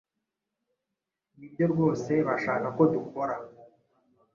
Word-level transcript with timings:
Nibyo 1.37 1.65
rwose 1.73 2.11
bashaka 2.27 2.67
ko 2.77 2.83
dukora. 2.93 3.35